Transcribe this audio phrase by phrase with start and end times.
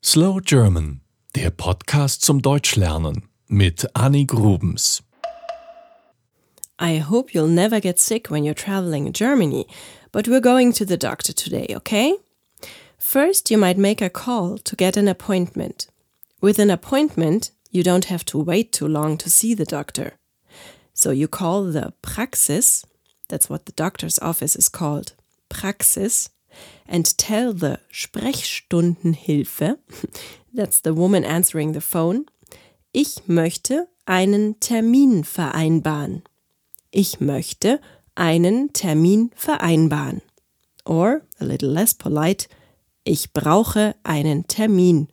[0.00, 1.00] Slow German,
[1.34, 5.02] der Podcast zum Deutschlernen mit Annie Grubens.
[6.80, 9.66] I hope you'll never get sick when you're traveling in Germany,
[10.12, 12.14] but we're going to the doctor today, okay?
[12.96, 15.88] First, you might make a call to get an appointment.
[16.40, 20.12] With an appointment, you don't have to wait too long to see the doctor.
[20.94, 22.86] So you call the Praxis,
[23.28, 25.14] that's what the doctor's office is called,
[25.48, 26.30] Praxis,
[26.86, 29.78] and tell the Sprechstundenhilfe,
[30.54, 32.26] that's the woman answering the phone,
[32.92, 36.22] ich möchte einen Termin vereinbaren.
[36.90, 37.80] Ich möchte
[38.14, 40.22] einen Termin vereinbaren.
[40.84, 42.48] Or, a little less polite,
[43.04, 45.08] ich brauche einen Termin.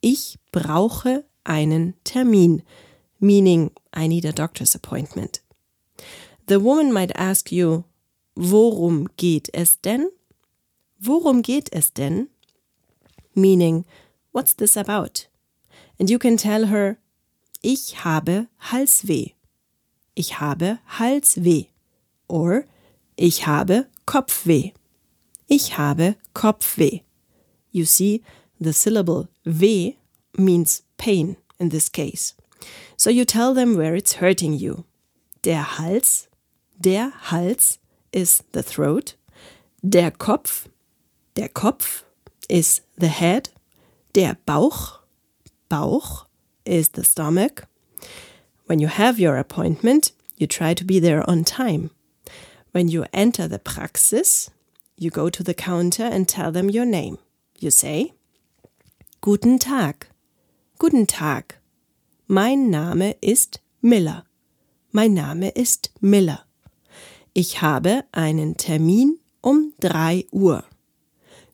[0.00, 2.62] Ich brauche einen Termin,
[3.20, 5.42] meaning I need a doctor's appointment.
[6.48, 7.84] The woman might ask you,
[8.34, 10.08] worum geht es denn?
[11.06, 12.28] Worum geht es denn?
[13.34, 13.84] Meaning,
[14.32, 15.26] what's this about?
[15.98, 16.96] And you can tell her,
[17.62, 19.34] ich habe Halsweh.
[20.14, 21.66] Ich habe Halsweh.
[22.26, 22.64] Or,
[23.16, 24.72] ich habe Kopfweh.
[25.46, 27.00] Ich habe Kopfweh.
[27.70, 28.22] You see,
[28.58, 29.96] the syllable weh
[30.38, 32.34] means pain in this case.
[32.96, 34.84] So you tell them where it's hurting you.
[35.42, 36.28] Der Hals,
[36.80, 37.78] der Hals
[38.10, 39.16] is the throat.
[39.82, 40.70] Der Kopf
[41.36, 42.04] Der Kopf
[42.48, 43.50] is the head.
[44.14, 45.00] Der Bauch,
[45.68, 46.26] Bauch
[46.64, 47.64] is the stomach.
[48.66, 51.90] When you have your appointment, you try to be there on time.
[52.70, 54.50] When you enter the Praxis,
[54.96, 57.18] you go to the counter and tell them your name.
[57.58, 58.12] You say,
[59.20, 60.06] Guten Tag.
[60.78, 61.56] Guten Tag.
[62.28, 64.24] Mein Name ist Miller.
[64.92, 66.44] Mein Name ist Miller.
[67.32, 70.62] Ich habe einen Termin um drei Uhr.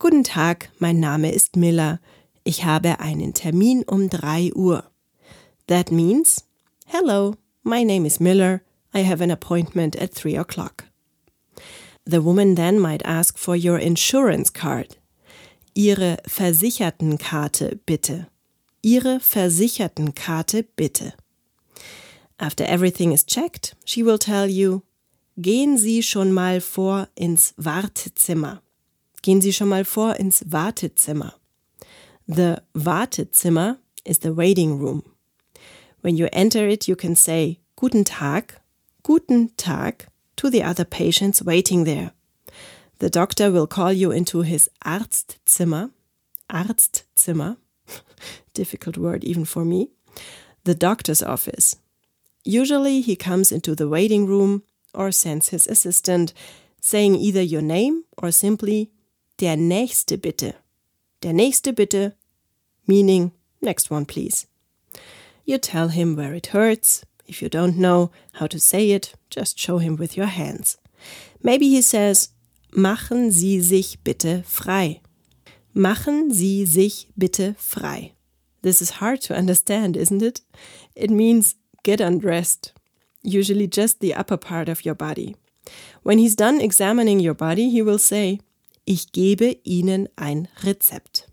[0.00, 2.00] Guten Tag, mein Name ist Miller.
[2.42, 4.90] Ich habe einen Termin um drei Uhr.
[5.68, 6.44] That means,
[6.86, 8.62] Hello, my name is Miller.
[8.92, 10.84] I have an appointment at three o'clock.
[12.04, 14.98] The woman then might ask for your insurance card.
[15.74, 18.26] Ihre Versichertenkarte bitte.
[18.82, 21.14] Ihre Versichertenkarte bitte.
[22.38, 24.82] After everything is checked, she will tell you,
[25.40, 28.63] gehen Sie schon mal vor ins Wartezimmer.
[29.24, 31.32] Gehen Sie schon mal vor ins Wartezimmer.
[32.28, 35.02] The Wartezimmer is the waiting room.
[36.02, 38.60] When you enter it, you can say Guten Tag,
[39.02, 42.12] Guten Tag to the other patients waiting there.
[42.98, 45.90] The doctor will call you into his Arztzimmer.
[46.50, 47.56] Arztzimmer.
[48.52, 49.88] Difficult word even for me.
[50.64, 51.76] The doctor's office.
[52.44, 56.34] Usually he comes into the waiting room or sends his assistant,
[56.82, 58.90] saying either your name or simply
[59.40, 60.54] Der nächste bitte.
[61.22, 62.14] Der nächste bitte,
[62.86, 64.46] meaning next one please.
[65.44, 67.04] You tell him where it hurts.
[67.26, 70.78] If you don't know how to say it, just show him with your hands.
[71.42, 72.30] Maybe he says,
[72.76, 75.00] Machen Sie sich bitte frei.
[75.74, 78.12] Machen Sie sich bitte frei.
[78.62, 80.40] This is hard to understand, isn't it?
[80.96, 82.72] It means get undressed,
[83.22, 85.36] usually just the upper part of your body.
[86.02, 88.40] When he's done examining your body, he will say,
[88.86, 91.26] Ich gebe Ihnen ein Rezept.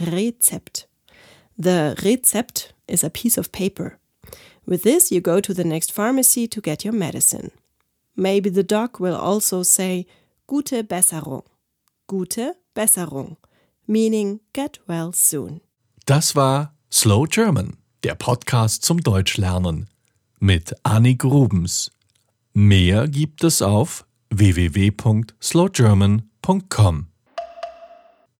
[0.00, 0.88] Rezept.
[1.56, 3.98] The Rezept is a piece of paper.
[4.66, 7.50] With this, you go to the next pharmacy to get your medicine.
[8.16, 10.06] Maybe the doc will also say
[10.46, 11.42] Gute Besserung.
[12.06, 13.36] Gute Besserung.
[13.86, 15.60] Meaning get well soon.
[16.06, 19.90] Das war Slow German, der Podcast zum Deutschlernen
[20.40, 21.90] mit Annie Grubens.
[22.54, 27.13] Mehr gibt es auf www.slowgerman.com www.ftf.com.